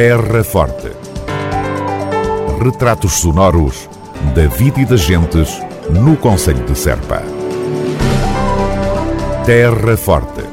[0.00, 0.92] Terra Forte.
[2.62, 3.90] Retratos sonoros
[4.32, 5.60] da vida e das gentes
[5.90, 7.20] no Conselho de Serpa.
[9.44, 10.44] Terra Forte.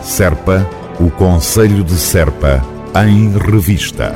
[0.00, 0.64] Serpa,
[1.00, 2.64] o Conselho de Serpa,
[3.04, 4.14] em revista.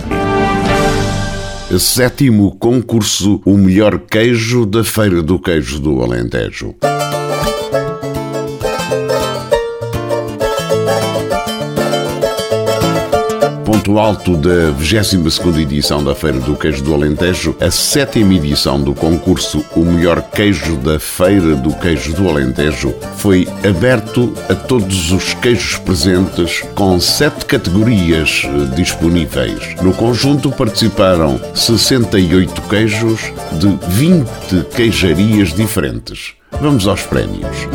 [1.77, 6.77] Sétimo concurso O Melhor Queijo da Feira do Queijo do Alentejo.
[13.71, 18.93] Ponto alto da 22ª edição da Feira do Queijo do Alentejo, a sétima edição do
[18.93, 25.35] concurso O Melhor Queijo da Feira do Queijo do Alentejo foi aberto a todos os
[25.35, 29.77] queijos presentes com sete categorias eh, disponíveis.
[29.81, 33.21] No conjunto participaram 68 queijos
[33.53, 36.33] de 20 queijarias diferentes.
[36.61, 37.69] Vamos aos prémios.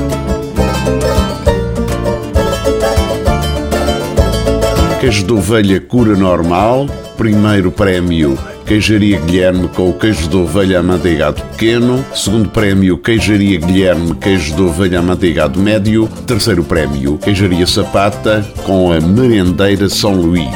[5.05, 11.43] Queijo de ovelha cura normal, primeiro prémio Queijaria Guilherme com o queijo de ovelha amanteigado
[11.43, 12.03] pequeno.
[12.15, 16.09] Segundo prémio, Queijaria Guilherme, queijo de ovelha amanteigado médio.
[16.25, 20.49] Terceiro prémio, Queijaria Sapata com a merendeira São Luís.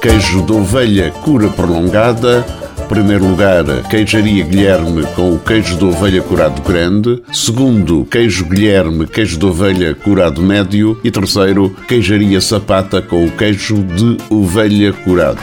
[0.00, 2.46] Queijo de ovelha cura prolongada.
[2.88, 7.20] Primeiro lugar, queijaria Guilherme com o queijo de ovelha curado grande.
[7.32, 10.98] Segundo, queijo Guilherme, queijo de ovelha curado médio.
[11.02, 15.42] E terceiro, queijaria Sapata com o queijo de ovelha curado.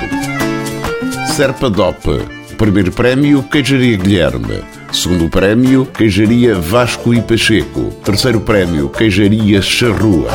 [1.35, 2.21] Serpa Dope.
[2.57, 4.61] Primeiro prémio, queijaria Guilherme.
[4.91, 7.91] Segundo prémio, queijaria Vasco e Pacheco.
[8.05, 10.27] Terceiro prémio, queijaria Charrua.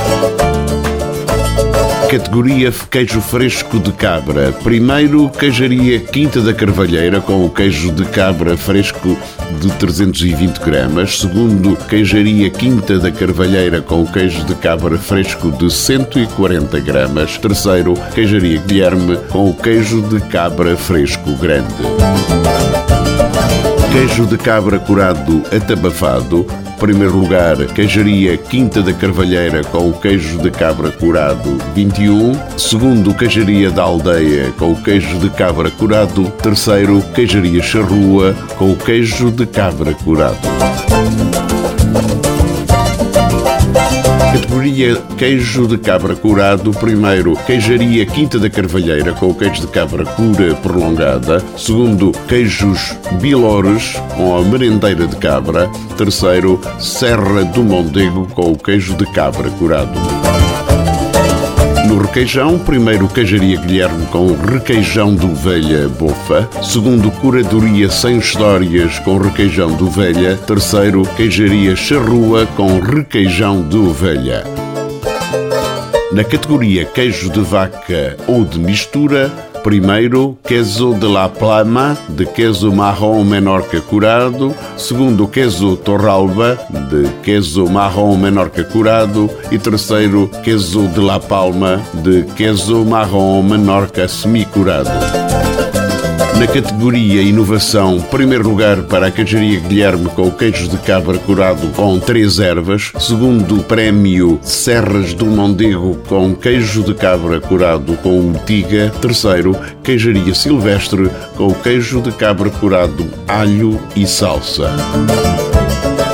[2.10, 4.50] Categoria queijo fresco de cabra.
[4.50, 9.14] Primeiro, queijaria Quinta da Carvalheira com o queijo de cabra fresco
[9.60, 11.18] de 320 gramas.
[11.18, 17.36] Segundo, queijaria Quinta da Carvalheira com o queijo de cabra fresco de 140 gramas.
[17.36, 21.74] Terceiro, queijaria Guilherme com o queijo de cabra fresco grande.
[23.92, 26.46] Queijo de cabra curado atabafado.
[26.78, 32.32] Primeiro lugar, queijaria Quinta da Carvalheira com o queijo de cabra curado 21.
[32.58, 36.30] Segundo, queijaria da Aldeia com o queijo de cabra curado.
[36.42, 40.87] Terceiro, queijaria Charrua com o queijo de cabra curado.
[44.58, 46.72] Categoria queijo de cabra curado.
[46.72, 51.40] Primeiro, queijaria Quinta da Carvalheira com o queijo de cabra cura prolongada.
[51.56, 55.70] Segundo, queijos Bilores com a merendeira de cabra.
[55.96, 60.27] Terceiro, Serra do Mondego com o queijo de cabra curado.
[62.08, 66.48] Requeijão, primeiro queijaria Guilherme com requeijão de ovelha bofa.
[66.62, 70.34] Segundo, curadoria sem histórias com requeijão de ovelha.
[70.34, 74.42] Terceiro, queijaria charrua com requeijão de ovelha.
[76.10, 79.30] Na categoria queijo de vaca ou de mistura,
[79.68, 84.54] Primeiro, queso de la plama, de queso marrom menorca curado.
[84.78, 86.56] Segundo, queso torralba,
[86.90, 89.28] de queso marrom menorca curado.
[89.52, 95.67] E terceiro, queso de la palma, de queso marrom menorca semi-curado.
[96.38, 101.66] Na categoria Inovação, primeiro lugar para a queijaria Guilherme com o queijo de cabra curado
[101.74, 102.92] com três ervas.
[103.00, 108.88] Segundo prémio Serras do Mondego com queijo de cabra curado com urtiga.
[109.00, 114.70] Terceiro, queijaria Silvestre com queijo de cabra curado, alho e salsa.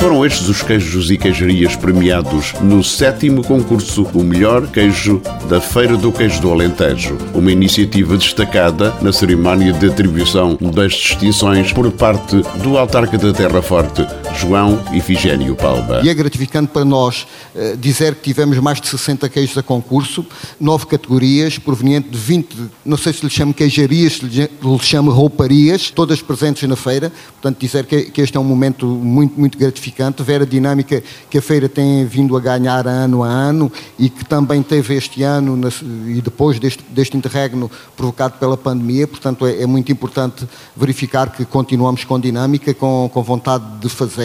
[0.04, 5.96] Foram estes os queijos e queijarias premiados no sétimo concurso O Melhor Queijo da Feira
[5.96, 12.36] do Queijo do Alentejo, uma iniciativa destacada na cerimónia de atribuição das distinções por parte
[12.62, 14.06] do autarca da Terra Forte,
[14.36, 16.00] João Ifigênio Palma.
[16.02, 20.26] E é gratificante para nós uh, dizer que tivemos mais de 60 queijos a concurso,
[20.60, 24.48] nove categorias, proveniente de 20, não sei se lhe chamo queijarias, se lhe
[24.80, 27.12] chamo rouparias, todas presentes na feira.
[27.40, 31.42] Portanto, dizer que, este é um momento muito, muito gratificante, ver a dinâmica que a
[31.42, 35.60] feira tem vindo a ganhar ano a ano e que também teve este ano
[36.06, 39.06] e depois deste, deste interregno provocado pela pandemia.
[39.06, 40.46] Portanto, é, é muito importante
[40.76, 44.23] verificar que continuamos com dinâmica, com, com vontade de fazer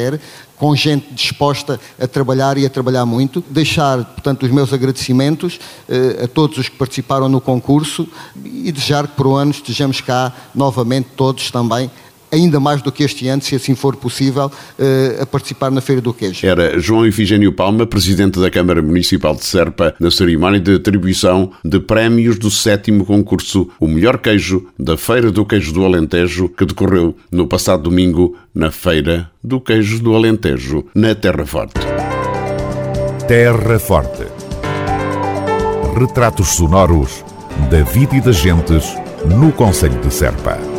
[0.55, 3.43] com gente disposta a trabalhar e a trabalhar muito.
[3.49, 8.07] Deixar, portanto, os meus agradecimentos eh, a todos os que participaram no concurso
[8.43, 11.89] e desejar que por um ano estejamos cá novamente todos também
[12.31, 16.01] ainda mais do que este ano, se assim for possível, uh, a participar na Feira
[16.01, 16.45] do Queijo.
[16.45, 21.79] Era João Ifigênio Palma, Presidente da Câmara Municipal de Serpa, na cerimónia de atribuição de
[21.79, 27.15] prémios do sétimo concurso O Melhor Queijo da Feira do Queijo do Alentejo, que decorreu
[27.31, 31.79] no passado domingo na Feira do Queijo do Alentejo, na Terra Forte.
[33.27, 34.25] Terra Forte.
[35.97, 37.23] Retratos sonoros
[37.69, 38.85] da vida e das gentes
[39.37, 40.78] no Conselho de Serpa.